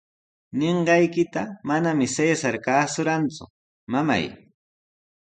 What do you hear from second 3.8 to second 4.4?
mamay.